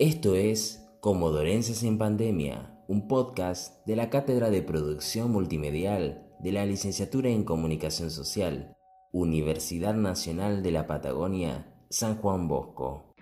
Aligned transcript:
Esto 0.00 0.36
es 0.36 0.88
Comodorenses 1.00 1.82
en 1.82 1.98
Pandemia, 1.98 2.84
un 2.86 3.08
podcast 3.08 3.84
de 3.84 3.96
la 3.96 4.10
Cátedra 4.10 4.48
de 4.48 4.62
Producción 4.62 5.32
Multimedial 5.32 6.24
de 6.38 6.52
la 6.52 6.64
Licenciatura 6.64 7.30
en 7.30 7.42
Comunicación 7.42 8.12
Social, 8.12 8.76
Universidad 9.10 9.94
Nacional 9.94 10.62
de 10.62 10.70
la 10.70 10.86
Patagonia, 10.86 11.66
San 11.90 12.16
Juan 12.18 12.46
Bosco. 12.46 13.12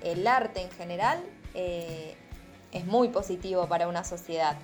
El 0.00 0.24
arte 0.28 0.62
en 0.62 0.70
general 0.70 1.20
eh, 1.54 2.14
es 2.70 2.86
muy 2.86 3.08
positivo 3.08 3.66
para 3.66 3.88
una 3.88 4.04
sociedad. 4.04 4.56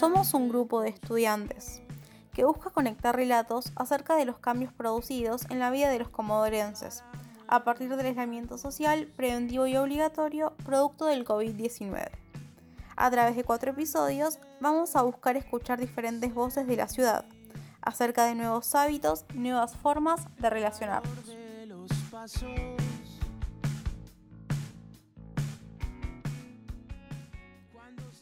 Somos 0.00 0.32
un 0.32 0.48
grupo 0.48 0.80
de 0.80 0.88
estudiantes 0.88 1.82
que 2.32 2.46
busca 2.46 2.70
conectar 2.70 3.14
relatos 3.14 3.70
acerca 3.76 4.16
de 4.16 4.24
los 4.24 4.38
cambios 4.38 4.72
producidos 4.72 5.44
en 5.50 5.58
la 5.58 5.70
vida 5.70 5.90
de 5.90 5.98
los 5.98 6.08
comodorenses 6.08 7.04
a 7.48 7.64
partir 7.64 7.94
del 7.94 8.06
aislamiento 8.06 8.56
social 8.56 9.12
preventivo 9.14 9.66
y 9.66 9.76
obligatorio 9.76 10.54
producto 10.64 11.04
del 11.04 11.26
COVID-19. 11.26 12.08
A 12.96 13.10
través 13.10 13.36
de 13.36 13.44
cuatro 13.44 13.72
episodios 13.72 14.38
vamos 14.58 14.96
a 14.96 15.02
buscar 15.02 15.36
escuchar 15.36 15.78
diferentes 15.78 16.32
voces 16.32 16.66
de 16.66 16.76
la 16.76 16.88
ciudad 16.88 17.26
acerca 17.82 18.24
de 18.24 18.34
nuevos 18.34 18.74
hábitos 18.74 19.26
y 19.34 19.38
nuevas 19.40 19.76
formas 19.76 20.22
de 20.38 20.48
relacionarnos. 20.48 21.12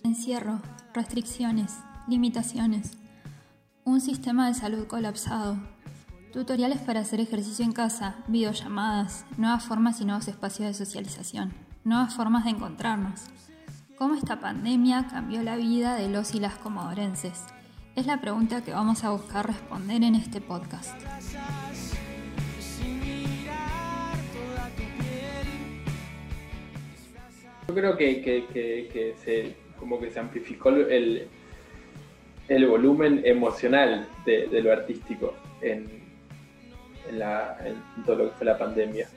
Encierro, 0.02 0.60
restricciones, 0.98 1.76
limitaciones, 2.08 2.98
un 3.84 4.00
sistema 4.00 4.48
de 4.48 4.54
salud 4.54 4.88
colapsado, 4.88 5.56
tutoriales 6.32 6.80
para 6.80 6.98
hacer 6.98 7.20
ejercicio 7.20 7.64
en 7.64 7.70
casa, 7.70 8.16
videollamadas, 8.26 9.24
nuevas 9.36 9.62
formas 9.64 10.00
y 10.00 10.04
nuevos 10.04 10.26
espacios 10.26 10.66
de 10.66 10.74
socialización, 10.74 11.52
nuevas 11.84 12.14
formas 12.14 12.42
de 12.44 12.50
encontrarnos. 12.50 13.26
¿Cómo 13.96 14.16
esta 14.16 14.40
pandemia 14.40 15.06
cambió 15.06 15.40
la 15.44 15.54
vida 15.54 15.94
de 15.94 16.08
los 16.08 16.34
y 16.34 16.40
las 16.40 16.56
comodorenses? 16.56 17.44
Es 17.94 18.06
la 18.06 18.20
pregunta 18.20 18.64
que 18.64 18.72
vamos 18.72 19.04
a 19.04 19.10
buscar 19.10 19.46
responder 19.46 20.02
en 20.02 20.16
este 20.16 20.40
podcast. 20.40 21.00
Yo 27.68 27.74
creo 27.74 27.96
que, 27.96 29.14
se, 29.24 29.67
como 29.78 30.00
que 30.00 30.10
se 30.10 30.18
amplificó 30.18 30.70
el, 30.70 31.28
el 32.48 32.66
volumen 32.66 33.20
emocional 33.24 34.08
de, 34.24 34.48
lo 34.62 34.72
artístico 34.72 35.34
en, 35.60 35.86
en, 37.10 38.04
todo 38.04 38.16
lo 38.16 38.30
que 38.30 38.36
fue 38.36 38.46
la 38.46 38.58
pandemia. 38.58 39.08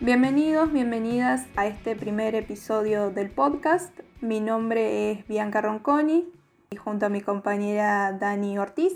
Bienvenidos, 0.00 0.70
bienvenidas 0.70 1.46
a 1.56 1.66
este 1.66 1.96
primer 1.96 2.34
episodio 2.34 3.10
del 3.10 3.30
podcast. 3.30 3.98
Mi 4.20 4.40
nombre 4.40 5.10
es 5.10 5.26
Bianca 5.26 5.62
Ronconi 5.62 6.26
junto 6.84 7.06
a 7.06 7.08
mi 7.08 7.22
compañera 7.22 8.12
Dani 8.12 8.58
Ortiz 8.58 8.92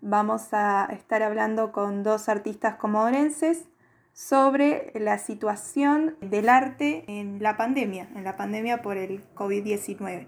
vamos 0.00 0.48
a 0.52 0.88
estar 0.90 1.22
hablando 1.22 1.72
con 1.72 2.02
dos 2.02 2.28
artistas 2.28 2.76
comodorenses 2.76 3.68
sobre 4.14 4.92
la 4.94 5.18
situación 5.18 6.16
del 6.20 6.48
arte 6.48 7.04
en 7.06 7.42
la 7.42 7.56
pandemia, 7.56 8.08
en 8.16 8.24
la 8.24 8.36
pandemia 8.36 8.82
por 8.82 8.96
el 8.96 9.22
COVID-19. 9.34 10.26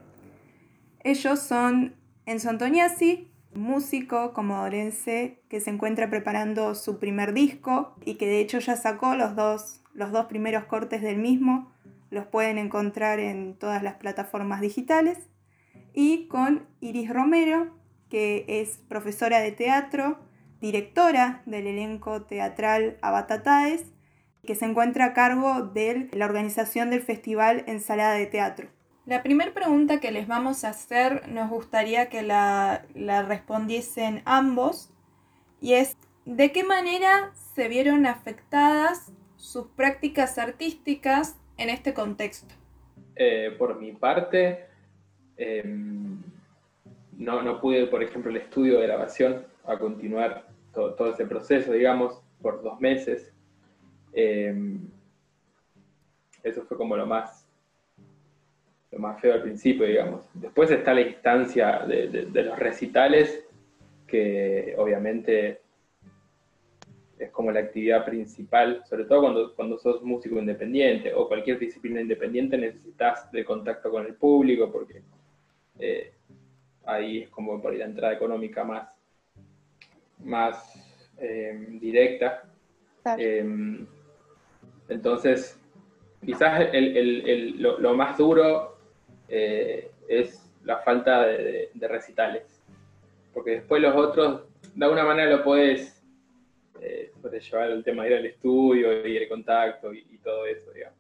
Ellos 1.03 1.41
son 1.41 1.97
Enzo 2.27 2.51
Antoniazzi, 2.51 3.33
músico 3.55 4.33
comodorense 4.35 5.41
que 5.49 5.61
se 5.61 5.71
encuentra 5.71 6.11
preparando 6.11 6.75
su 6.75 6.99
primer 6.99 7.33
disco 7.33 7.97
y 8.05 8.15
que 8.15 8.27
de 8.27 8.41
hecho 8.41 8.59
ya 8.59 8.77
sacó 8.77 9.15
los 9.15 9.35
dos, 9.35 9.81
los 9.95 10.13
dos 10.13 10.27
primeros 10.27 10.67
cortes 10.67 11.01
del 11.01 11.17
mismo. 11.17 11.73
Los 12.11 12.27
pueden 12.27 12.59
encontrar 12.59 13.19
en 13.21 13.55
todas 13.55 13.83
las 13.83 13.95
plataformas 13.95 14.61
digitales. 14.61 15.30
Y 15.93 16.27
con 16.29 16.67
Iris 16.81 17.13
Romero, 17.13 17.75
que 18.09 18.45
es 18.49 18.79
profesora 18.89 19.41
de 19.41 19.53
teatro, 19.53 20.19
directora 20.61 21.43
del 21.47 21.67
elenco 21.67 22.23
teatral 22.23 22.99
Abatataes, 23.03 23.93
que 24.45 24.55
se 24.55 24.65
encuentra 24.65 25.07
a 25.07 25.13
cargo 25.13 25.63
de 25.63 26.09
la 26.13 26.25
organización 26.25 26.91
del 26.91 27.03
festival 27.03 27.65
Ensalada 27.67 28.15
de 28.15 28.27
Teatro. 28.27 28.69
La 29.07 29.23
primera 29.23 29.53
pregunta 29.53 30.01
que 30.01 30.13
les 30.13 30.27
vamos 30.27 30.65
a 30.65 30.71
hacer 30.71 31.29
nos 31.29 31.51
gustaría 31.51 32.09
que 32.09 32.23
la, 32.23 32.85
la 32.95 33.23
respondiesen 33.23 34.23
ambos 34.25 34.93
y 35.61 35.75
es 35.75 35.97
¿de 36.25 36.53
qué 36.53 36.65
manera 36.65 37.33
se 37.55 37.69
vieron 37.69 38.07
afectadas 38.07 39.13
sus 39.37 39.67
prácticas 39.69 40.39
artísticas 40.39 41.37
en 41.57 41.71
este 41.71 41.95
contexto? 41.95 42.55
Eh, 43.17 43.55
por 43.59 43.79
mi 43.81 43.93
parte, 43.93 44.67
em, 45.41 46.19
no, 47.17 47.43
no 47.43 47.61
pude, 47.61 47.87
por 47.87 48.03
ejemplo, 48.03 48.31
el 48.31 48.37
estudio 48.37 48.79
de 48.79 48.87
grabación 48.87 49.45
a 49.65 49.79
continuar 49.79 50.47
todo, 50.73 51.13
ese 51.13 51.27
proceso, 51.27 51.73
digamos, 51.73 52.21
por 52.41 52.63
dos 52.63 52.81
meses. 52.81 53.33
Em, 54.13 54.81
eso 56.43 56.63
fue 56.63 56.77
como 56.77 56.97
lo 56.97 57.07
más, 57.07 57.47
lo 58.91 58.99
más 58.99 59.21
feo 59.21 59.35
al 59.35 59.43
principio, 59.43 59.87
digamos. 59.87 60.29
Después 60.35 60.71
está 60.71 60.95
la 60.95 61.03
instancia 61.03 61.81
de, 61.87 62.29
los 62.33 62.59
recitales, 62.59 63.47
que 64.07 64.75
obviamente 64.77 65.61
es 67.19 67.31
como 67.31 67.51
la 67.51 67.61
actividad 67.61 68.05
principal, 68.05 68.83
sobre 68.89 69.05
todo 69.05 69.21
cuando, 69.21 69.55
cuando 69.55 69.79
sos 69.79 70.03
músico 70.03 70.39
independiente 70.39 71.13
o 71.13 71.29
cualquier 71.29 71.59
disciplina 71.59 72.01
independiente 72.01 72.57
necesitas 72.57 73.31
de 73.31 73.45
contacto 73.45 73.91
con 73.91 74.07
el 74.07 74.15
público 74.15 74.73
porque 74.73 75.03
eh, 75.81 76.13
ahí 76.85 77.23
es 77.23 77.31
como 77.31 77.61
por 77.61 77.75
la 77.75 77.85
entrada 77.85 78.13
económica 78.15 78.65
más, 78.65 78.95
más 80.19 80.75
eh, 81.19 81.67
directa. 81.81 82.43
Em, 83.17 83.87
entonces, 84.89 85.59
quizás 86.25 86.69
lo, 87.57 87.95
más 87.95 88.19
duro 88.19 88.77
eh, 89.29 89.91
es 90.09 90.53
la 90.65 90.79
falta 90.79 91.27
de, 91.27 91.71
recitales, 91.89 92.63
porque 93.33 93.53
después 93.53 93.81
los 93.81 93.95
otros, 93.97 94.43
de 94.75 94.85
alguna 94.85 95.05
manera 95.05 95.31
lo 95.31 95.45
puedes, 95.45 96.03
eh, 96.81 97.13
llevar 97.51 97.71
el 97.71 97.85
tema 97.85 98.05
de 98.05 98.11
ir 98.11 98.17
al 98.17 98.27
estudio 98.27 99.07
y 99.07 99.17
el 99.17 99.29
contacto 99.29 99.93
y, 99.93 100.07
y 100.11 100.19
todo 100.19 100.47
eso, 100.47 100.73
digamos. 100.73 101.00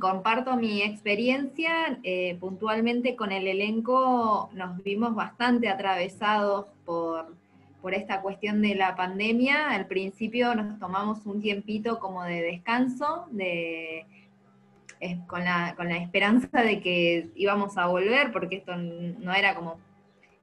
Comparto 0.00 0.56
mi 0.56 0.80
experiencia. 0.80 1.98
Eh, 2.02 2.38
puntualmente 2.40 3.14
con 3.14 3.30
el 3.30 3.46
elenco 3.46 4.48
nos 4.54 4.82
vimos 4.82 5.14
bastante 5.14 5.68
atravesados 5.68 6.66
por, 6.86 7.34
esta 7.92 8.22
cuestión 8.22 8.62
de 8.62 8.74
la 8.74 8.96
pandemia. 8.96 9.70
Al 9.70 9.86
principio 9.86 10.54
nos 10.54 10.78
tomamos 10.78 11.26
un 11.26 11.42
tiempito 11.42 11.98
como 11.98 12.24
de 12.24 12.42
descanso, 12.42 13.26
de, 13.30 14.06
con, 15.26 15.44
la, 15.44 15.74
con 15.76 15.90
la 15.90 15.98
esperanza 15.98 16.62
de 16.62 16.80
que 16.80 17.28
íbamos 17.36 17.76
a 17.76 17.86
volver, 17.86 18.32
porque 18.32 18.56
esto 18.56 18.74
no 18.76 19.34
era 19.34 19.54
como, 19.54 19.78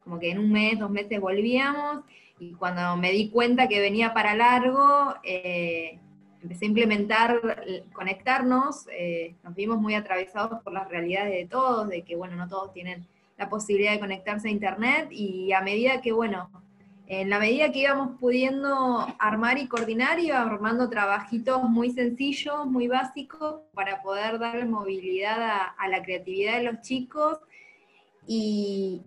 como 0.04 0.20
que 0.20 0.30
en 0.30 0.40
un 0.40 0.52
mes, 0.52 0.78
dos 0.78 0.92
meses 0.92 1.20
volvíamos. 1.20 2.04
Y 2.40 2.54
cuando 2.54 2.96
me 2.98 3.12
di 3.12 3.30
cuenta 3.30 3.68
que 3.68 3.80
venía 3.80 4.14
para 4.14 4.36
largo, 4.36 5.16
eh, 5.24 6.00
empecé 6.44 6.66
a 6.66 6.68
implementar, 6.68 7.40
conectarnos, 7.94 8.86
eh, 8.92 9.36
nos 9.44 9.56
vimos 9.56 9.80
muy 9.80 9.96
atravesados 9.96 10.62
por 10.62 10.74
las 10.74 10.90
realidades 10.90 11.32
de 11.32 11.48
todos, 11.48 11.88
de 11.88 12.04
que, 12.04 12.16
bueno, 12.16 12.36
no 12.36 12.48
todos 12.48 12.74
tienen 12.74 13.08
la 13.38 13.50
posibilidad 13.50 13.94
de 13.94 14.00
conectarse 14.00 14.50
a 14.50 14.52
Internet 14.52 15.08
y 15.10 15.54
a 15.54 15.62
medida 15.62 16.02
que, 16.02 16.12
bueno, 16.12 16.50
en 17.08 17.30
la 17.30 17.40
medida 17.40 17.72
que 17.72 17.80
íbamos 17.80 18.20
pudiendo 18.20 19.08
armar 19.20 19.58
y 19.58 19.68
coordinar, 19.68 20.20
íbamos 20.20 20.54
armando 20.54 20.90
trabajitos 20.90 21.64
muy 21.64 21.92
sencillos, 21.92 22.66
muy 22.66 22.88
básicos, 22.88 23.62
para 23.74 24.02
poder 24.02 24.38
darle 24.38 24.66
movilidad 24.66 25.74
a, 25.78 25.88
la 25.88 26.04
creatividad 26.04 26.58
de 26.58 26.64
los 26.64 26.82
chicos 26.82 27.40
y, 28.28 29.02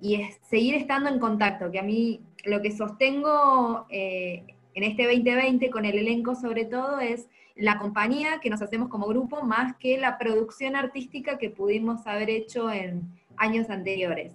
seguir 0.49 0.75
estando 0.75 1.11
en 1.11 1.19
contacto, 1.19 1.71
que 1.71 1.79
a 1.79 1.83
mí 1.83 2.21
lo 2.45 2.63
que 2.63 2.71
sostengo 2.71 3.87
eh, 3.91 4.56
en 4.77 4.85
este 4.85 5.05
2020 5.05 5.71
con 5.71 5.87
el 5.87 5.99
elenco 5.99 6.35
sobre 6.35 6.67
todo 6.67 7.01
es 7.01 7.29
la 7.57 7.79
compañía 7.79 8.41
que 8.43 8.51
nos 8.51 8.61
hacemos 8.61 8.91
como 8.91 9.07
grupo 9.07 9.43
más 9.43 9.75
que 9.77 9.97
la 9.97 10.19
producción 10.19 10.77
artística 10.77 11.39
que 11.39 11.49
pudimos 11.49 12.07
haber 12.07 12.29
hecho 12.29 12.71
en 12.71 13.09
años 13.39 13.71
anteriores. 13.71 14.35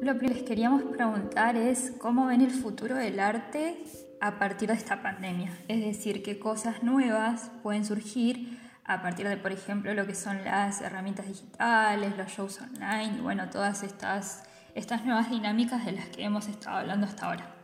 Lo 0.00 0.18
que 0.18 0.28
les 0.28 0.42
queríamos 0.44 0.82
preguntar 0.82 1.56
es 1.56 1.92
cómo 1.98 2.26
ven 2.26 2.40
el 2.40 2.50
futuro 2.50 2.94
del 2.94 3.20
arte 3.20 3.76
a 4.22 4.38
partir 4.38 4.68
de 4.68 4.74
esta 4.74 5.02
pandemia. 5.02 5.58
Es 5.68 5.82
decir, 5.82 6.22
qué 6.22 6.38
cosas 6.38 6.82
nuevas 6.82 7.50
pueden 7.62 7.84
surgir 7.84 8.63
a 8.86 9.00
partir 9.00 9.28
de, 9.28 9.36
por 9.36 9.52
ejemplo, 9.52 9.94
lo 9.94 10.06
que 10.06 10.14
son 10.14 10.44
las 10.44 10.82
herramientas 10.82 11.26
digitales, 11.26 12.16
los 12.16 12.28
shows 12.28 12.60
online 12.60 13.18
y 13.18 13.20
bueno, 13.20 13.48
todas 13.50 13.82
estas, 13.82 14.44
estas 14.74 15.04
nuevas 15.04 15.30
dinámicas 15.30 15.86
de 15.86 15.92
las 15.92 16.08
que 16.08 16.22
hemos 16.22 16.48
estado 16.48 16.78
hablando 16.78 17.06
hasta 17.06 17.26
ahora. 17.26 17.54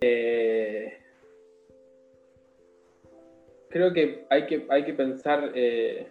Eh, 0.00 0.98
creo 3.68 3.92
que 3.92 4.26
hay 4.30 4.46
que, 4.46 4.66
hay 4.70 4.84
que 4.84 4.94
pensar, 4.94 5.52
eh, 5.54 6.08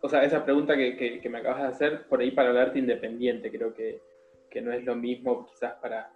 o 0.00 0.08
sea, 0.08 0.24
esa 0.24 0.44
pregunta 0.44 0.74
que, 0.76 1.20
me 1.28 1.38
acabas 1.38 1.62
de 1.62 1.68
hacer, 1.68 2.06
por 2.08 2.20
ahí 2.20 2.30
para 2.30 2.50
el 2.50 2.56
arte 2.56 2.78
independiente, 2.78 3.50
creo 3.50 3.74
que, 3.74 4.00
no 4.62 4.72
es 4.72 4.84
lo 4.84 4.96
mismo 4.96 5.46
quizás 5.46 5.74
para, 5.74 6.10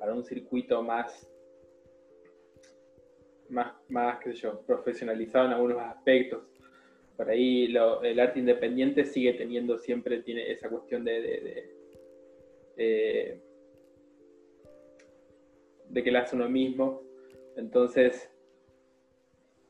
para 0.00 0.12
un 0.12 0.24
circuito 0.24 0.82
más 0.82 1.30
más, 3.50 3.74
más 3.88 4.18
qué 4.18 4.32
yo, 4.32 4.60
profesionalizado 4.62 5.46
en 5.46 5.52
algunos 5.52 5.78
aspectos. 5.78 6.42
Por 7.16 7.30
ahí 7.30 7.74
el 8.02 8.20
arte 8.20 8.38
independiente 8.38 9.04
sigue 9.04 9.34
teniendo 9.34 9.78
siempre 9.78 10.22
tiene 10.22 10.50
esa 10.50 10.68
cuestión 10.68 11.04
de, 11.04 11.72
de, 12.76 13.40
que 16.02 16.10
la 16.10 16.20
hace 16.20 16.36
uno 16.36 16.48
mismo. 16.48 17.02
Entonces, 17.56 18.30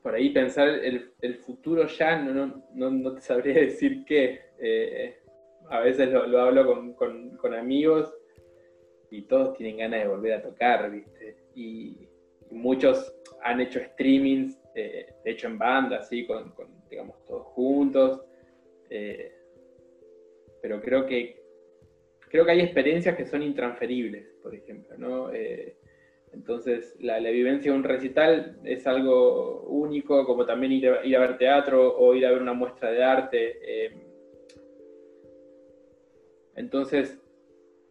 por 0.01 0.13
ahí 0.13 0.29
pensar 0.29 0.67
el, 0.67 1.11
el 1.21 1.35
futuro 1.35 1.87
ya 1.87 2.21
no, 2.21 2.63
no, 2.73 2.91
no, 2.91 3.15
te 3.15 3.21
sabría 3.21 3.53
decir 3.55 4.03
qué. 4.05 4.41
Eh, 4.59 5.17
a 5.69 5.81
veces 5.81 6.11
lo, 6.11 6.41
hablo 6.41 6.65
con, 6.65 6.93
con, 6.93 7.37
con, 7.37 7.53
amigos 7.53 8.13
y 9.11 9.23
todos 9.23 9.57
tienen 9.57 9.77
ganas 9.77 10.01
de 10.01 10.07
volver 10.07 10.33
a 10.33 10.41
tocar, 10.41 10.91
¿viste? 10.91 11.37
Y, 11.55 12.06
muchos 12.51 13.13
han 13.43 13.61
hecho 13.61 13.79
streamings, 13.79 14.59
eh, 14.75 15.07
de 15.23 15.31
hecho 15.31 15.47
en 15.47 15.57
banda, 15.57 15.97
así, 15.97 16.25
con, 16.25 16.53
digamos, 16.89 17.23
todos 17.25 17.47
juntos. 17.47 18.21
Eh, 18.89 19.31
pero 20.61 20.81
creo 20.81 21.05
que, 21.05 21.41
creo 22.29 22.45
que 22.45 22.51
hay 22.51 22.61
experiencias 22.61 23.15
que 23.15 23.25
son 23.25 23.43
intransferibles, 23.43 24.27
por 24.43 24.53
ejemplo, 24.55 24.97
¿no? 24.97 25.33
Eh, 25.33 25.77
entonces, 26.33 26.95
la, 26.99 27.19
vivencia 27.19 27.71
de 27.71 27.77
un 27.77 27.83
recital 27.83 28.59
es 28.63 28.85
algo 28.85 29.61
único, 29.63 30.25
como 30.25 30.45
también 30.45 30.73
ir 30.73 30.89
a, 30.89 31.05
ir 31.05 31.15
a 31.15 31.21
ver 31.21 31.37
teatro 31.37 31.97
o 31.97 32.13
ir 32.13 32.25
a 32.25 32.31
ver 32.31 32.41
una 32.41 32.53
muestra 32.53 32.91
de 32.91 33.03
arte. 33.03 33.91
entonces, 36.55 37.17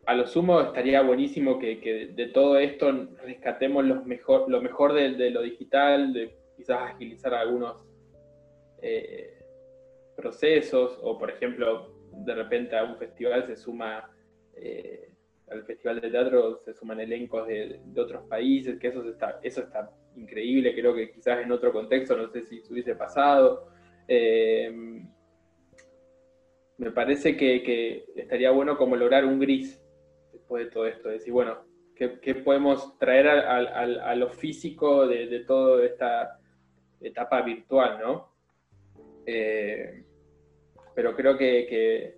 a 0.07 0.15
lo 0.15 0.27
sumo 0.27 0.61
estaría 0.61 1.03
buenísimo 1.03 1.59
que, 1.59 2.11
de 2.15 2.27
todo 2.29 2.59
esto 2.59 3.09
rescatemos 3.25 3.85
lo 3.85 4.05
mejor, 4.05 4.49
lo 4.49 4.63
mejor 4.63 4.93
de, 4.93 5.31
lo 5.31 5.43
digital, 5.43 6.13
de 6.13 6.33
quizás 6.57 6.95
agilizar 6.95 7.35
algunos 7.35 7.85
eh, 8.81 9.39
procesos, 10.17 10.99
o 11.03 11.19
por 11.19 11.31
ejemplo, 11.31 11.93
de 12.13 12.35
repente 12.35 12.77
a 12.77 12.85
un 12.85 12.97
festival 12.97 13.47
se 13.47 13.57
suma, 13.57 14.09
eh, 14.55 15.11
al 15.51 15.65
festival 15.65 16.01
de 16.01 16.11
teatro 16.11 16.61
se 16.65 16.73
suman 16.73 17.01
elencos 17.01 17.49
de, 17.49 17.81
otros 17.97 18.27
países, 18.29 18.79
que 18.79 18.89
eso 18.89 19.09
está, 19.09 19.41
eso 19.43 19.63
está 19.63 19.91
increíble, 20.15 20.73
creo 20.73 20.95
que 20.95 21.11
quizás 21.11 21.43
en 21.43 21.51
otro 21.51 21.73
contexto, 21.73 22.17
no 22.17 22.29
sé 22.29 22.43
si 22.43 22.63
hubiese 22.71 22.95
pasado. 22.95 23.69
Eh, 24.07 25.03
me 26.79 26.91
parece 26.93 27.37
que, 27.37 28.05
estaría 28.15 28.51
bueno 28.51 28.77
como 28.77 28.97
lograr 28.97 29.25
un 29.25 29.41
gris 29.41 29.83
después 30.47 30.65
de 30.65 30.71
todo 30.71 30.87
esto, 30.87 31.09
decir, 31.09 31.33
bueno, 31.33 31.59
¿qué, 31.97 32.35
podemos 32.37 32.97
traer 32.99 33.27
a, 33.27 34.15
lo 34.15 34.31
físico 34.31 35.09
de, 35.09 35.41
toda 35.41 35.85
esta 35.85 36.39
etapa 37.01 37.43
virtual, 37.43 37.99
¿no? 38.01 38.29
Eh, 39.27 40.05
pero 40.95 41.17
creo 41.17 41.37
que, 41.37 42.17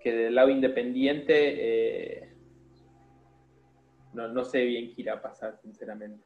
que, 0.00 0.12
del 0.12 0.34
lado 0.34 0.50
independiente 0.50 1.34
eh, 1.34 2.32
no, 4.12 4.44
sé 4.44 4.62
bien 4.62 4.94
qué 4.94 5.02
irá 5.02 5.14
a 5.14 5.22
pasar, 5.22 5.58
sinceramente. 5.60 6.24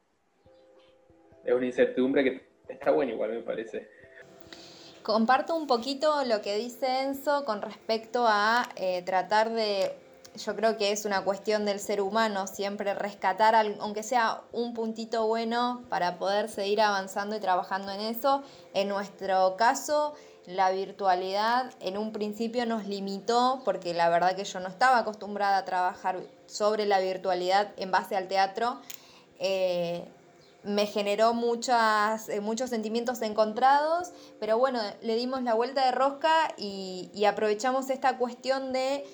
Es 1.44 1.54
una 1.54 1.66
incertidumbre 1.66 2.24
que 2.24 2.48
está 2.68 2.90
buena 2.90 3.12
igual, 3.12 3.30
me 3.30 3.42
parece. 3.42 3.88
Comparto 5.02 5.56
un 5.56 5.66
poquito 5.66 6.24
lo 6.24 6.42
que 6.42 6.56
dice 6.56 7.02
Enzo 7.02 7.44
con 7.44 7.62
respecto 7.62 8.24
a 8.26 8.68
eh, 8.76 9.02
tratar 9.02 9.50
de 9.50 9.92
yo 10.36 10.56
creo 10.56 10.76
que 10.76 10.92
es 10.92 11.04
una 11.04 11.24
cuestión 11.24 11.64
del 11.64 11.80
ser 11.80 12.00
humano 12.00 12.46
siempre 12.46 12.94
rescatar, 12.94 13.54
aunque 13.80 14.02
sea 14.02 14.42
un 14.52 14.74
puntito 14.74 15.26
bueno, 15.26 15.82
para 15.88 16.18
poder 16.18 16.48
seguir 16.48 16.80
avanzando 16.80 17.36
y 17.36 17.40
trabajando 17.40 17.92
en 17.92 18.00
eso. 18.00 18.42
En 18.74 18.88
nuestro 18.88 19.56
caso, 19.56 20.14
la 20.46 20.70
virtualidad 20.70 21.72
en 21.80 21.98
un 21.98 22.12
principio 22.12 22.66
nos 22.66 22.86
limitó, 22.86 23.62
porque 23.64 23.94
la 23.94 24.08
verdad 24.08 24.36
que 24.36 24.44
yo 24.44 24.60
no 24.60 24.68
estaba 24.68 24.98
acostumbrada 24.98 25.58
a 25.58 25.64
trabajar 25.64 26.20
sobre 26.46 26.86
la 26.86 27.00
virtualidad 27.00 27.72
en 27.76 27.90
base 27.90 28.16
al 28.16 28.28
teatro. 28.28 28.78
Eh, 29.38 30.04
me 30.62 30.86
generó 30.86 31.32
muchas, 31.32 32.28
eh, 32.28 32.40
muchos 32.40 32.70
sentimientos 32.70 33.22
encontrados, 33.22 34.10
pero 34.40 34.58
bueno, 34.58 34.80
le 35.00 35.14
dimos 35.14 35.42
la 35.42 35.54
vuelta 35.54 35.86
de 35.86 35.92
rosca 35.92 36.54
y 36.56 37.24
aprovechamos 37.24 37.88
esta 37.90 38.18
cuestión 38.18 38.72
de 38.72 39.04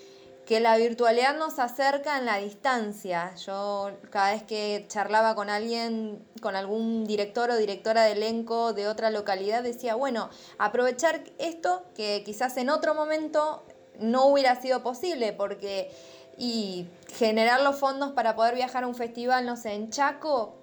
que 0.52 0.60
la 0.60 0.76
virtualidad 0.76 1.34
nos 1.38 1.58
acerca 1.58 2.18
en 2.18 2.26
la 2.26 2.36
distancia. 2.36 3.34
Yo 3.36 3.90
cada 4.10 4.32
vez 4.32 4.42
que 4.42 4.84
charlaba 4.86 5.34
con 5.34 5.48
alguien, 5.48 6.22
con 6.42 6.56
algún 6.56 7.06
director 7.06 7.48
o 7.48 7.56
directora 7.56 8.02
de 8.02 8.12
elenco 8.12 8.74
de 8.74 8.86
otra 8.86 9.08
localidad, 9.08 9.62
decía, 9.62 9.94
bueno, 9.94 10.28
aprovechar 10.58 11.24
esto 11.38 11.84
que 11.94 12.22
quizás 12.22 12.58
en 12.58 12.68
otro 12.68 12.94
momento 12.94 13.64
no 13.98 14.26
hubiera 14.26 14.60
sido 14.60 14.82
posible, 14.82 15.32
porque 15.32 15.90
y 16.36 16.86
generar 17.14 17.62
los 17.62 17.76
fondos 17.76 18.12
para 18.12 18.36
poder 18.36 18.54
viajar 18.54 18.84
a 18.84 18.88
un 18.88 18.94
festival, 18.94 19.46
no 19.46 19.56
sé, 19.56 19.72
en 19.72 19.88
Chaco, 19.88 20.54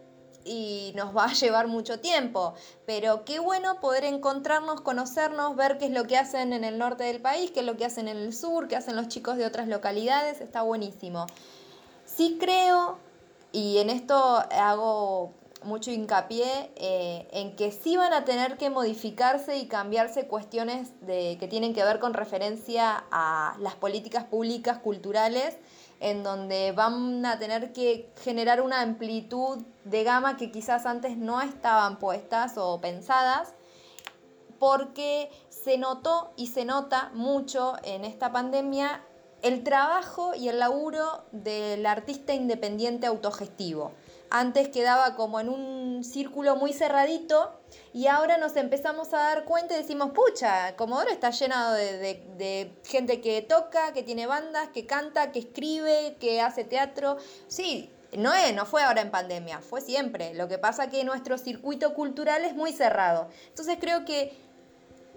y 0.45 0.93
nos 0.95 1.15
va 1.15 1.25
a 1.25 1.33
llevar 1.33 1.67
mucho 1.67 1.99
tiempo. 1.99 2.53
Pero 2.85 3.25
qué 3.25 3.39
bueno 3.39 3.79
poder 3.79 4.03
encontrarnos, 4.03 4.81
conocernos, 4.81 5.55
ver 5.55 5.77
qué 5.77 5.85
es 5.85 5.91
lo 5.91 6.05
que 6.05 6.17
hacen 6.17 6.53
en 6.53 6.63
el 6.63 6.77
norte 6.77 7.03
del 7.03 7.21
país, 7.21 7.51
qué 7.51 7.61
es 7.61 7.65
lo 7.65 7.77
que 7.77 7.85
hacen 7.85 8.07
en 8.07 8.17
el 8.17 8.33
sur, 8.33 8.67
qué 8.67 8.75
hacen 8.75 8.95
los 8.95 9.07
chicos 9.07 9.37
de 9.37 9.45
otras 9.45 9.67
localidades, 9.67 10.41
está 10.41 10.61
buenísimo. 10.61 11.27
Sí 12.05 12.37
creo, 12.39 12.97
y 13.51 13.77
en 13.77 13.89
esto 13.89 14.15
hago 14.51 15.33
mucho 15.63 15.91
hincapié 15.91 16.71
eh, 16.75 17.27
en 17.31 17.55
que 17.55 17.71
sí 17.71 17.97
van 17.97 18.13
a 18.13 18.23
tener 18.23 18.57
que 18.57 18.69
modificarse 18.69 19.57
y 19.57 19.67
cambiarse 19.67 20.27
cuestiones 20.27 20.89
de, 21.01 21.37
que 21.39 21.47
tienen 21.47 21.73
que 21.73 21.83
ver 21.83 21.99
con 21.99 22.13
referencia 22.13 23.03
a 23.11 23.57
las 23.59 23.75
políticas 23.75 24.23
públicas 24.25 24.79
culturales 24.79 25.57
en 25.99 26.23
donde 26.23 26.71
van 26.71 27.25
a 27.25 27.37
tener 27.39 27.73
que 27.73 28.09
generar 28.23 28.61
una 28.61 28.81
amplitud 28.81 29.59
de 29.83 30.03
gama 30.03 30.37
que 30.37 30.51
quizás 30.51 30.85
antes 30.85 31.17
no 31.17 31.41
estaban 31.41 31.99
puestas 31.99 32.57
o 32.57 32.79
pensadas, 32.79 33.53
porque 34.59 35.29
se 35.49 35.77
notó 35.77 36.31
y 36.35 36.47
se 36.47 36.65
nota 36.65 37.11
mucho 37.13 37.75
en 37.83 38.05
esta 38.05 38.31
pandemia 38.31 39.03
el 39.41 39.63
trabajo 39.63 40.33
y 40.35 40.49
el 40.49 40.59
laburo 40.59 41.23
del 41.31 41.85
artista 41.85 42.33
independiente 42.33 43.07
autogestivo. 43.07 43.93
Antes 44.31 44.69
quedaba 44.69 45.15
como 45.15 45.39
en 45.39 45.49
un 45.49 46.03
círculo 46.03 46.55
muy 46.55 46.71
cerradito 46.71 47.59
y 47.93 48.05
ahora 48.05 48.37
nos 48.37 48.55
empezamos 48.57 49.11
a 49.13 49.17
dar 49.17 49.45
cuenta 49.45 49.73
y 49.73 49.77
decimos, 49.77 50.11
pucha, 50.11 50.75
Comodoro 50.75 51.09
está 51.09 51.31
lleno 51.31 51.71
de, 51.73 52.71
gente 52.85 53.21
que 53.21 53.41
toca, 53.41 53.91
que 53.91 54.03
tiene 54.03 54.27
bandas, 54.27 54.69
que 54.69 54.85
canta, 54.85 55.31
que 55.31 55.39
escribe, 55.39 56.15
que 56.19 56.41
hace 56.41 56.63
teatro. 56.63 57.17
Sí, 57.47 57.89
no, 58.15 58.31
es, 58.33 58.53
no 58.53 58.67
fue 58.67 58.83
ahora 58.83 59.01
en 59.01 59.09
pandemia, 59.09 59.61
fue 59.61 59.81
siempre. 59.81 60.35
Lo 60.35 60.47
que 60.47 60.59
pasa 60.59 60.91
que 60.91 61.03
nuestro 61.03 61.39
circuito 61.39 61.95
cultural 61.95 62.45
es 62.45 62.53
muy 62.53 62.71
cerrado. 62.71 63.29
Entonces 63.47 63.77
creo 63.79 64.05
que 64.05 64.37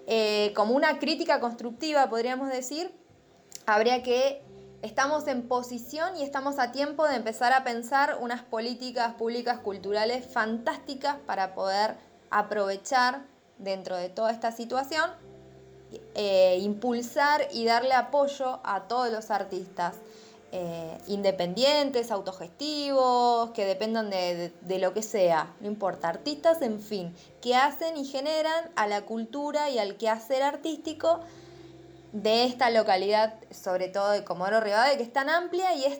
eh, 0.07 0.51
como 0.55 0.73
una 0.73 0.97
crítica 0.97 1.39
constructiva, 1.39 2.09
podríamos 2.09 2.49
decir, 2.49 2.91
habría 3.67 4.01
que 4.01 4.41
estamos 4.83 5.27
en 5.27 5.47
posición 5.47 6.17
y 6.17 6.23
estamos 6.23 6.59
a 6.59 6.73
tiempo 6.73 7.07
de 7.07 7.15
empezar 7.15 7.53
a 7.53 7.63
pensar 7.63 8.17
unas 8.19 8.43
políticas 8.43 9.13
públicas 9.15 9.59
culturales 9.59 10.25
fantásticas 10.27 11.15
para 11.25 11.55
poder 11.55 11.95
aprovechar 12.29 13.21
dentro 13.57 13.95
de 13.95 14.09
toda 14.09 14.31
esta 14.31 14.51
situación, 14.51 15.09
eh, 16.15 16.59
impulsar 16.61 17.47
y 17.53 17.63
darle 17.65 17.93
apoyo 17.93 18.59
a 18.63 18.81
todos 18.87 19.09
los 19.09 19.31
artistas. 19.31 19.95
Eh, 20.55 20.99
independientes, 21.07 22.11
autogestivos, 22.11 23.49
que 23.51 23.65
dependan 23.65 24.11
de, 24.11 24.53
de, 24.61 24.77
lo 24.77 24.93
que 24.93 25.01
sea, 25.01 25.51
no 25.61 25.67
importa, 25.67 26.09
artistas, 26.09 26.61
en 26.61 26.79
fin, 26.79 27.15
que 27.41 27.55
hacen 27.55 27.97
y 27.97 28.05
generan 28.05 28.69
a 28.75 28.85
la 28.85 29.01
cultura 29.01 29.71
y 29.71 29.79
al 29.79 29.97
quehacer 29.97 30.43
artístico 30.43 31.21
de 32.13 32.45
esta 32.45 32.69
localidad, 32.69 33.33
sobre 33.51 33.89
todo 33.89 34.11
de 34.11 34.23
Comodoro 34.23 34.61
Rivadavia, 34.61 34.97
que 34.97 35.03
es 35.03 35.11
tan 35.11 35.29
amplia 35.29 35.73
y 35.75 35.85
es 35.85 35.99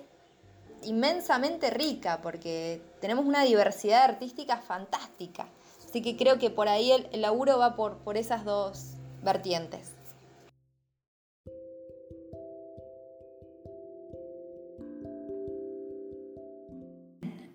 inmensamente 0.83 1.71
rica, 1.71 2.21
porque 2.21 2.81
tenemos 3.01 3.25
una 3.25 3.43
diversidad 3.43 4.03
artística 4.03 4.57
fantástica. 4.57 5.47
Así 5.83 6.01
que 6.01 6.15
creo 6.15 6.37
que 6.37 6.51
por 6.51 6.69
ahí 6.69 6.91
el, 6.91 7.21
laburo 7.21 7.57
va 7.57 7.75
por, 7.75 7.97
por 7.97 8.15
esas 8.17 8.45
dos 8.45 8.93
vertientes. 9.23 9.91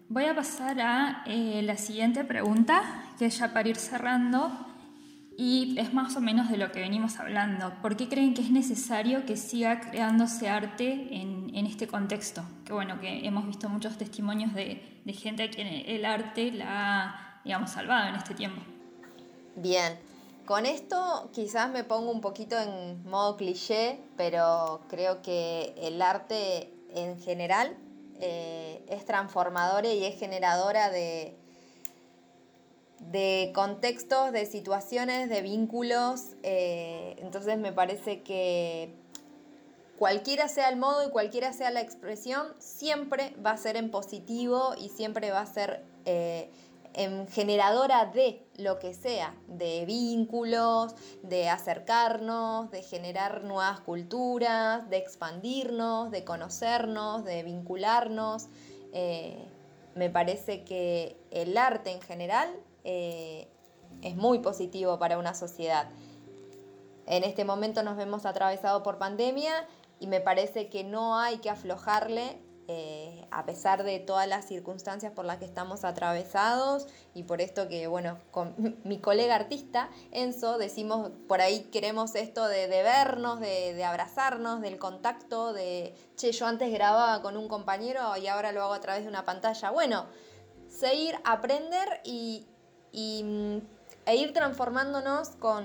Voy 0.08 0.24
a 0.24 0.34
pasar 0.34 0.80
a 0.80 1.22
eh, 1.26 1.62
la 1.62 1.76
siguiente 1.76 2.24
pregunta, 2.24 2.82
que 3.20 3.30
ya 3.30 3.52
para 3.52 3.68
ir 3.68 3.76
cerrando, 3.76 4.50
y 5.40 5.78
es 5.78 5.94
más 5.94 6.16
o 6.16 6.20
menos 6.20 6.50
de 6.50 6.56
lo 6.56 6.72
que 6.72 6.80
venimos 6.80 7.20
hablando. 7.20 7.72
¿Por 7.80 7.96
qué 7.96 8.08
creen 8.08 8.34
que 8.34 8.42
es 8.42 8.50
necesario 8.50 9.24
que 9.24 9.36
siga 9.36 9.78
creándose 9.78 10.48
arte 10.48 11.08
en, 11.12 11.54
este 11.64 11.86
contexto? 11.86 12.42
Que 12.64 12.72
bueno, 12.72 12.98
que 13.00 13.24
hemos 13.24 13.46
visto 13.46 13.68
muchos 13.68 13.96
testimonios 13.96 14.52
de, 14.52 14.82
gente 15.14 15.44
a 15.44 15.50
quien 15.50 15.68
el 15.68 16.04
arte 16.04 16.50
la 16.50 17.40
ha, 17.44 17.66
salvado 17.68 18.08
en 18.08 18.16
este 18.16 18.34
tiempo. 18.34 18.60
Bien, 19.54 19.96
con 20.44 20.66
esto 20.66 21.30
quizás 21.32 21.70
me 21.70 21.84
pongo 21.84 22.10
un 22.10 22.20
poquito 22.20 22.58
en 22.58 23.08
modo 23.08 23.36
cliché, 23.36 24.00
pero 24.16 24.80
creo 24.88 25.22
que 25.22 25.72
el 25.78 26.02
arte 26.02 26.74
en 26.96 27.16
general 27.20 27.76
eh, 28.20 28.84
es 28.88 29.04
transformadora 29.04 29.88
y 29.88 30.04
es 30.04 30.18
generadora 30.18 30.90
de, 30.90 31.38
de 33.00 33.52
contextos, 33.54 34.32
de 34.32 34.46
situaciones, 34.46 35.28
de 35.28 35.42
vínculos. 35.42 36.36
Eh, 36.42 37.16
entonces 37.18 37.58
me 37.58 37.72
parece 37.72 38.22
que 38.22 38.94
cualquiera 39.98 40.48
sea 40.48 40.68
el 40.68 40.76
modo 40.76 41.06
y 41.06 41.10
cualquiera 41.10 41.52
sea 41.52 41.70
la 41.70 41.80
expresión, 41.80 42.54
siempre 42.58 43.34
va 43.44 43.50
a 43.50 43.56
ser 43.56 43.76
en 43.76 43.90
positivo 43.90 44.74
y 44.78 44.88
siempre 44.90 45.30
va 45.30 45.40
a 45.40 45.46
ser 45.46 45.84
eh, 46.04 46.50
en 46.94 47.28
generadora 47.28 48.06
de 48.06 48.44
lo 48.56 48.78
que 48.78 48.94
sea, 48.94 49.34
de 49.46 49.84
vínculos, 49.86 50.94
de 51.22 51.48
acercarnos, 51.48 52.70
de 52.70 52.82
generar 52.82 53.44
nuevas 53.44 53.80
culturas, 53.80 54.88
de 54.88 54.96
expandirnos, 54.96 56.10
de 56.10 56.24
conocernos, 56.24 57.24
de 57.24 57.42
vincularnos. 57.42 58.48
Eh, 58.92 59.44
me 59.94 60.10
parece 60.10 60.64
que 60.64 61.16
el 61.30 61.56
arte 61.56 61.90
en 61.90 62.00
general 62.00 62.48
eh, 62.90 63.48
es 64.00 64.16
muy 64.16 64.38
positivo 64.38 64.98
para 64.98 65.18
una 65.18 65.34
sociedad. 65.34 65.90
En 67.04 67.22
este 67.22 67.44
momento 67.44 67.82
nos 67.82 67.98
vemos 67.98 68.24
atravesados 68.24 68.82
por 68.82 68.96
pandemia 68.96 69.52
y 70.00 70.06
me 70.06 70.22
parece 70.22 70.70
que 70.70 70.84
no 70.84 71.18
hay 71.18 71.36
que 71.36 71.50
aflojarle 71.50 72.38
eh, 72.66 73.26
a 73.30 73.44
pesar 73.44 73.82
de 73.82 73.98
todas 73.98 74.26
las 74.26 74.46
circunstancias 74.46 75.12
por 75.12 75.26
las 75.26 75.36
que 75.36 75.44
estamos 75.44 75.84
atravesados 75.84 76.86
y 77.12 77.24
por 77.24 77.42
esto 77.42 77.68
que, 77.68 77.88
bueno, 77.88 78.16
con 78.30 78.54
mi 78.84 79.00
colega 79.00 79.34
artista, 79.34 79.90
Enzo, 80.10 80.56
decimos, 80.56 81.10
por 81.28 81.42
ahí 81.42 81.64
queremos 81.70 82.14
esto 82.14 82.48
de, 82.48 82.68
vernos, 82.68 83.38
de, 83.40 83.84
abrazarnos, 83.84 84.62
del 84.62 84.78
contacto, 84.78 85.52
de, 85.52 85.94
che, 86.16 86.32
yo 86.32 86.46
antes 86.46 86.72
grababa 86.72 87.20
con 87.20 87.36
un 87.36 87.48
compañero 87.48 88.16
y 88.16 88.28
ahora 88.28 88.52
lo 88.52 88.62
hago 88.62 88.72
a 88.72 88.80
través 88.80 89.02
de 89.02 89.10
una 89.10 89.26
pantalla. 89.26 89.70
Bueno, 89.70 90.06
seguir, 90.68 91.16
aprender 91.24 92.00
y, 92.04 92.46
e 92.92 94.16
ir 94.16 94.32
transformándonos 94.32 95.30
con, 95.36 95.64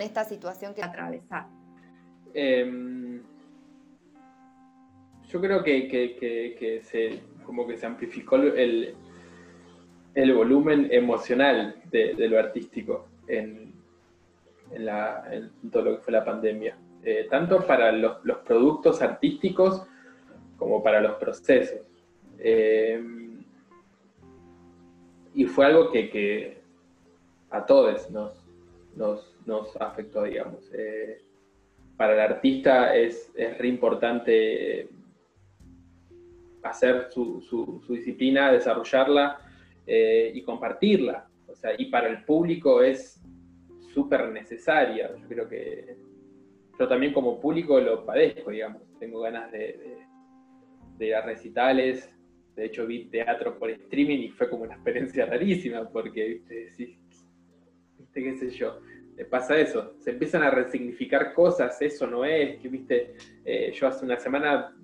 esta 0.00 0.24
situación 0.24 0.72
que 0.74 0.82
atravesar. 0.82 1.46
Em, 2.32 3.22
yo 5.28 5.40
creo 5.40 5.62
que, 5.62 6.80
se, 6.82 7.20
como 7.44 7.66
que 7.66 7.76
se 7.76 7.84
amplificó 7.84 8.36
el, 8.36 8.94
el 10.14 10.34
volumen 10.34 10.88
emocional 10.90 11.76
de, 11.90 12.14
lo 12.28 12.38
artístico 12.38 13.08
en, 13.26 13.72
todo 15.70 15.82
lo 15.82 15.96
que 15.96 16.02
fue 16.02 16.12
la 16.12 16.24
pandemia. 16.24 16.76
Eh, 17.04 17.26
tanto 17.28 17.66
para 17.66 17.92
los, 17.92 18.18
productos 18.46 19.02
artísticos 19.02 19.82
como 20.56 20.82
para 20.82 21.00
los 21.00 21.16
procesos. 21.16 21.80
Eh, 22.38 23.02
y 25.34 25.44
fue 25.46 25.66
algo 25.66 25.90
que, 25.90 26.58
a 27.50 27.66
todos 27.66 28.10
nos, 28.10 28.32
nos, 29.46 29.76
afectó, 29.76 30.24
digamos. 30.24 30.70
Eh, 30.74 31.22
para 31.96 32.14
el 32.14 32.20
artista 32.20 32.96
es, 32.96 33.30
es 33.34 33.58
re 33.58 33.68
importante 33.68 34.88
hacer 36.62 37.08
su, 37.10 37.82
disciplina, 37.88 38.52
desarrollarla 38.52 39.38
eh, 39.86 40.32
y 40.34 40.42
compartirla. 40.42 41.28
O 41.48 41.54
sea, 41.54 41.72
y 41.76 41.86
para 41.86 42.08
el 42.08 42.24
público 42.24 42.82
es 42.82 43.20
súper 43.92 44.30
necesaria. 44.30 45.10
Yo 45.16 45.28
creo 45.28 45.48
que 45.48 45.96
yo 46.78 46.88
también 46.88 47.12
como 47.12 47.40
público 47.40 47.78
lo 47.80 48.04
padezco, 48.04 48.50
digamos. 48.50 48.82
Tengo 48.98 49.20
ganas 49.20 49.52
de, 49.52 49.98
de, 50.96 51.06
ir 51.06 51.14
a 51.14 51.22
recitales. 51.22 52.10
De 52.56 52.66
hecho, 52.66 52.86
vi 52.86 53.06
teatro 53.06 53.58
por 53.58 53.70
streaming 53.70 54.18
y 54.18 54.28
fue 54.30 54.48
como 54.48 54.64
una 54.64 54.74
experiencia 54.74 55.26
rarísima 55.32 55.88
porque, 55.88 56.40
viste, 56.46 56.96
qué 58.12 58.36
sé 58.36 58.50
yo, 58.50 58.78
te 59.16 59.24
pasa 59.24 59.58
eso, 59.58 59.94
se 59.98 60.10
empiezan 60.10 60.42
a 60.42 60.50
resignificar 60.50 61.34
cosas, 61.34 61.80
eso 61.80 62.06
no 62.06 62.24
es, 62.24 62.58
que 62.60 62.68
viste, 62.68 63.14
eh, 63.44 63.72
yo 63.72 63.86
hace 63.86 64.04
una 64.04 64.18
semana 64.18 64.76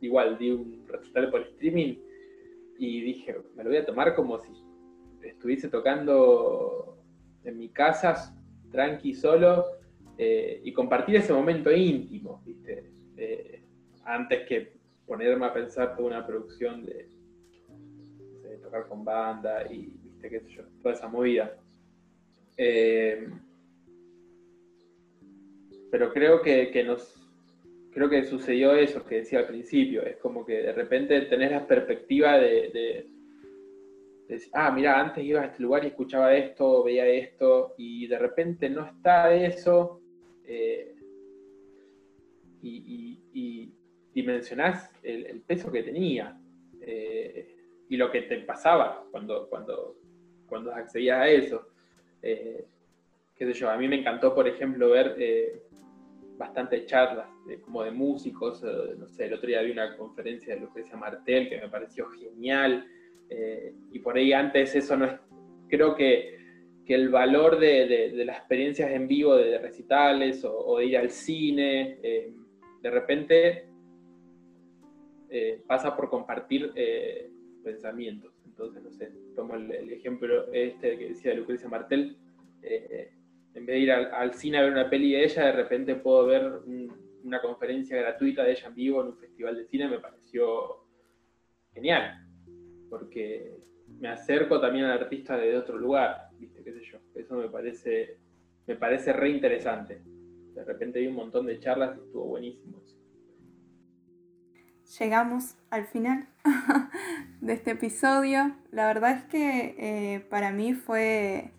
igual 0.00 0.38
di 0.38 0.50
un 0.50 0.86
recital 0.86 1.30
por 1.30 1.42
streaming 1.42 1.96
y 2.78 3.00
dije, 3.00 3.36
me 3.56 3.64
lo 3.64 3.70
voy 3.70 3.78
a 3.78 3.84
tomar 3.86 4.14
como 4.14 4.38
si 4.38 4.52
estuviese 5.22 5.68
tocando 5.68 6.98
en 7.44 7.58
mi 7.58 7.68
casa, 7.70 8.34
tranqui, 8.70 9.14
solo, 9.14 9.64
eh, 10.16 10.60
y 10.64 10.72
compartir 10.72 11.16
ese 11.16 11.32
momento 11.32 11.72
íntimo, 11.72 12.42
¿viste? 12.44 12.90
Eh, 13.16 13.62
antes 14.04 14.46
que 14.48 14.77
ponerme 15.08 15.46
a 15.46 15.52
pensar 15.52 15.96
toda 15.96 16.08
una 16.08 16.26
producción 16.26 16.84
de, 16.84 17.08
tocar 18.62 18.86
con 18.86 19.04
banda 19.04 19.64
y, 19.72 19.98
¿viste? 20.04 20.28
¿Qué 20.28 20.40
sé 20.40 20.50
yo? 20.50 20.62
Toda 20.82 20.94
esa 20.94 21.08
movida. 21.08 21.56
Eh, 22.56 23.28
pero 25.90 26.12
creo 26.12 26.42
que, 26.42 26.70
que 26.70 26.84
nos 26.84 27.18
creo 27.98 28.08
que 28.08 28.22
sucedió 28.24 28.74
eso 28.74 29.04
que 29.04 29.16
decía 29.16 29.40
al 29.40 29.46
principio, 29.46 30.04
es 30.04 30.16
como 30.18 30.46
que 30.46 30.62
de 30.62 30.72
repente 30.72 31.20
tenés 31.22 31.50
la 31.50 31.66
perspectiva 31.66 32.38
de, 32.38 33.08
ah, 34.52 34.70
mira, 34.70 35.00
antes 35.00 35.24
iba 35.24 35.40
a 35.40 35.46
este 35.46 35.62
lugar 35.62 35.82
y 35.82 35.88
escuchaba 35.88 36.32
esto, 36.34 36.84
veía 36.84 37.06
esto, 37.08 37.74
y 37.76 38.06
de 38.06 38.18
repente 38.18 38.70
no 38.70 38.86
está 38.86 39.34
eso, 39.34 40.00
eh, 40.44 40.94
y, 42.62 43.72
dimensionás 44.20 44.90
el, 45.02 45.40
peso 45.40 45.70
que 45.70 45.82
tenía 45.82 46.38
eh, 46.80 47.56
y 47.88 47.96
lo 47.96 48.10
que 48.10 48.22
te 48.22 48.38
pasaba 48.40 49.04
cuando, 49.10 49.48
cuando, 49.48 49.96
cuando 50.46 50.74
accedías 50.74 51.18
a 51.18 51.28
eso. 51.28 51.68
Eh, 52.22 52.64
qué 53.36 53.46
sé 53.46 53.52
yo, 53.52 53.70
a 53.70 53.76
mí 53.76 53.88
me 53.88 54.00
encantó, 54.00 54.34
por 54.34 54.46
ejemplo, 54.48 54.90
ver 54.90 55.16
bastantes 56.38 56.86
charlas 56.86 57.26
como 57.64 57.82
de 57.82 57.90
músicos, 57.90 58.62
eh, 58.62 58.94
no 58.96 59.08
sé, 59.08 59.26
el 59.26 59.34
otro 59.34 59.48
día 59.48 59.62
vi 59.62 59.72
una 59.72 59.96
conferencia 59.96 60.54
de 60.54 60.60
Lucrecia 60.60 60.96
Martel 60.96 61.48
que 61.48 61.58
me 61.58 61.68
pareció 61.68 62.08
genial, 62.10 62.86
eh, 63.28 63.74
y 63.92 63.98
por 63.98 64.16
ahí 64.16 64.32
antes 64.32 64.74
eso 64.74 64.96
no 64.96 65.06
es, 65.06 65.12
creo 65.68 65.94
que, 65.94 66.38
que 66.86 66.94
el 66.94 67.08
valor 67.08 67.58
de, 67.58 68.12
de, 68.14 68.24
las 68.24 68.38
experiencias 68.38 68.90
en 68.90 69.08
vivo 69.08 69.36
de 69.36 69.58
recitales 69.58 70.44
o, 70.44 70.78
de 70.78 70.86
ir 70.86 70.96
al 70.96 71.10
cine, 71.10 71.98
eh, 72.02 72.32
de 72.82 72.90
repente 72.90 73.67
pasa 75.66 75.96
por 75.96 76.08
compartir 76.08 76.72
pensamientos. 77.62 78.32
Entonces, 78.46 78.82
no 78.82 78.90
sé, 78.90 79.12
tomo 79.36 79.54
el, 79.54 79.90
ejemplo 79.92 80.52
este 80.52 80.98
que 80.98 81.08
decía 81.10 81.32
de 81.32 81.38
Lucrecia 81.38 81.68
Martel, 81.68 82.16
en 82.62 83.66
vez 83.66 83.74
de 83.74 83.78
ir 83.78 83.92
al, 83.92 84.34
cine 84.34 84.58
a 84.58 84.62
ver 84.62 84.72
una 84.72 84.88
peli 84.88 85.12
de 85.12 85.24
ella, 85.24 85.46
de 85.46 85.52
repente 85.52 85.94
puedo 85.96 86.26
ver 86.26 86.60
una 87.24 87.40
conferencia 87.40 87.96
gratuita 87.96 88.44
de 88.44 88.52
ella 88.52 88.68
en 88.68 88.74
vivo 88.74 89.00
en 89.02 89.08
un 89.08 89.16
festival 89.16 89.56
de 89.56 89.66
cine, 89.66 89.88
me 89.88 89.98
pareció 89.98 90.84
genial, 91.72 92.26
porque 92.88 93.56
me 94.00 94.08
acerco 94.08 94.60
también 94.60 94.86
al 94.86 94.98
artista 94.98 95.36
de 95.36 95.56
otro 95.56 95.78
lugar, 95.78 96.28
¿viste? 96.38 96.62
¿Qué 96.62 96.72
sé 96.72 96.82
yo? 96.82 96.98
Eso 97.14 97.36
me 97.36 97.48
parece, 97.48 98.18
me 98.66 98.76
parece 98.76 99.12
re 99.12 99.30
interesante. 99.30 100.00
De 100.54 100.64
repente 100.64 101.00
vi 101.00 101.06
un 101.06 101.14
montón 101.14 101.46
de 101.46 101.58
charlas 101.58 101.96
y 101.96 102.00
estuvo 102.00 102.24
buenísimo. 102.24 102.82
Llegamos 104.98 105.56
al 105.70 105.86
final 105.86 106.28
de 107.40 107.52
este 107.52 107.72
episodio. 107.72 108.56
La 108.70 108.86
verdad 108.86 109.10
es 109.10 109.24
que 109.24 109.74
eh, 109.78 110.20
para 110.20 110.50
mí 110.50 110.74
fue 110.74 111.52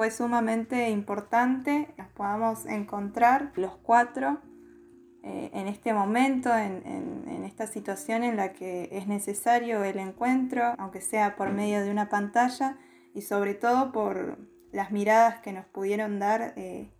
fue 0.00 0.10
sumamente 0.10 0.88
importante 0.88 1.92
que 1.94 2.02
nos 2.02 2.10
podamos 2.12 2.64
encontrar 2.64 3.52
los 3.56 3.76
cuatro 3.76 4.40
eh, 5.22 5.50
en 5.52 5.68
este 5.68 5.92
momento, 5.92 6.56
en, 6.56 6.82
en, 6.86 7.44
esta 7.44 7.66
situación 7.66 8.22
en 8.22 8.36
la 8.36 8.54
que 8.54 8.88
es 8.92 9.06
necesario 9.06 9.84
el 9.84 9.98
encuentro, 9.98 10.74
aunque 10.78 11.02
sea 11.02 11.36
por 11.36 11.52
medio 11.52 11.82
de 11.82 11.90
una 11.90 12.08
pantalla, 12.08 12.78
y 13.12 13.20
sobre 13.20 13.52
todo 13.52 13.92
por 13.92 14.38
las 14.72 14.90
miradas 14.90 15.40
que 15.40 15.52
nos 15.52 15.66
pudieron 15.66 16.18
dar 16.18 16.54
eh, 16.56 16.90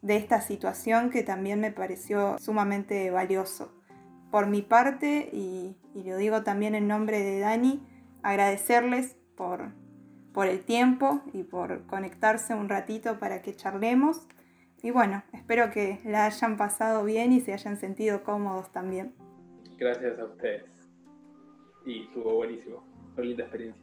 de 0.00 0.16
esta 0.16 0.40
situación 0.40 1.10
que 1.10 1.22
también 1.22 1.60
me 1.60 1.70
pareció 1.72 2.38
sumamente 2.38 3.10
valioso. 3.10 3.81
Por 4.32 4.46
mi 4.46 4.62
parte, 4.62 5.28
y, 5.30 5.76
y 5.94 6.04
lo 6.04 6.16
digo 6.16 6.42
también 6.42 6.74
en 6.74 6.88
nombre 6.88 7.20
de 7.20 7.38
Dani, 7.38 7.86
agradecerles 8.22 9.14
por, 9.36 9.72
por 10.32 10.46
el 10.46 10.64
tiempo 10.64 11.20
y 11.34 11.42
por 11.42 11.86
conectarse 11.86 12.54
un 12.54 12.70
ratito 12.70 13.18
para 13.18 13.42
que 13.42 13.54
charlemos. 13.54 14.26
Y 14.82 14.90
bueno, 14.90 15.22
espero 15.34 15.70
que 15.70 16.00
la 16.06 16.24
hayan 16.24 16.56
pasado 16.56 17.04
bien 17.04 17.34
y 17.34 17.40
se 17.40 17.52
hayan 17.52 17.76
sentido 17.76 18.24
cómodos 18.24 18.72
también. 18.72 19.14
Gracias 19.76 20.18
a 20.18 20.24
ustedes. 20.24 20.64
Y 21.84 22.04
estuvo 22.04 22.36
buenísimo. 22.36 22.82
Fue 23.14 23.26
linda 23.26 23.42
experiencia. 23.42 23.82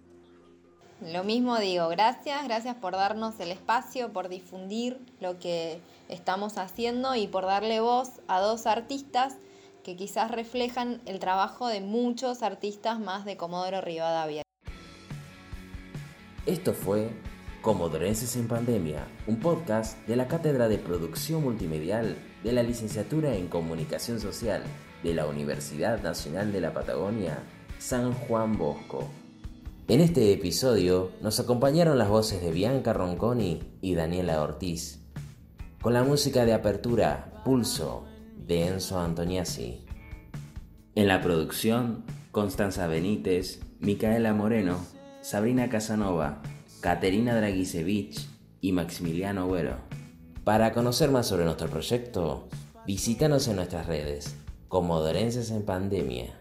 Lo 1.13 1.23
mismo 1.23 1.59
digo, 1.59 1.89
gracias, 1.89 2.43
gracias 2.43 2.75
por 2.75 2.93
darnos 2.93 3.39
el 3.39 3.51
espacio, 3.51 4.11
por 4.11 4.29
difundir 4.29 4.97
lo 5.19 5.37
que 5.37 5.79
estamos 6.09 6.57
haciendo 6.57 7.13
y 7.13 7.27
por 7.27 7.45
darle 7.45 7.81
voz 7.81 8.19
a 8.27 8.39
dos 8.39 8.65
artistas 8.65 9.37
que 9.89 9.95
quizás 9.95 10.29
reflejan 10.29 11.01
el 11.07 11.17
trabajo 11.17 11.67
de 11.67 11.81
muchos 11.81 12.43
artistas 12.43 12.99
más 12.99 13.25
de 13.25 13.37
Comodoro 13.37 13.81
Rivadavia. 13.81 14.43
Esto 16.45 16.73
fue 16.73 17.09
Comodorenses 17.63 18.35
en 18.35 18.47
Pandemia, 18.47 19.07
un 19.25 19.39
podcast 19.39 19.97
de 20.05 20.15
la 20.15 20.27
Cátedra 20.27 20.67
de 20.67 20.77
Producción 20.77 21.41
Multimedial 21.41 22.17
de 22.43 22.51
la 22.51 22.61
Licenciatura 22.61 23.35
en 23.35 23.47
Comunicación 23.47 24.19
Social 24.19 24.61
de 25.01 25.15
la 25.15 25.25
Universidad 25.25 26.03
Nacional 26.03 26.51
de 26.51 26.61
la 26.61 26.71
Patagonia, 26.71 27.39
San 27.79 28.13
Juan 28.13 28.59
Bosco. 28.59 29.09
En 29.87 30.01
este 30.01 30.31
episodio 30.31 31.13
nos 31.19 31.39
acompañaron 31.39 31.97
las 31.97 32.09
voces 32.09 32.43
de 32.43 32.51
Bianca 32.51 32.93
Ronconi 32.93 33.63
y 33.81 33.95
Daniela 33.95 34.39
Ortiz, 34.43 34.99
con 35.81 35.93
la 35.93 36.03
música 36.03 36.45
de 36.45 36.53
apertura 36.53 37.41
Pulso 37.43 38.08
de 38.49 38.67
Enzo. 38.67 38.99
En 40.95 41.07
la 41.07 41.21
producción, 41.21 42.03
Constanza 42.31 42.87
Benítez, 42.87 43.61
Micaela 43.79 44.33
Moreno, 44.33 44.83
Sabrina 45.21 45.69
Casanova, 45.69 46.41
Caterina 46.81 47.35
Dragisevich 47.35 48.27
y 48.59 48.71
Maximiliano 48.71 49.47
Güero. 49.47 49.77
Para 50.43 50.73
conocer 50.73 51.11
más 51.11 51.27
sobre 51.27 51.45
nuestro 51.45 51.69
proyecto, 51.69 52.49
visítanos 52.87 53.47
en 53.47 53.57
nuestras 53.57 53.85
redes, 53.85 54.35
como 54.67 54.99
Dorenses 54.99 55.51
en 55.51 55.63
Pandemia. 55.63 56.38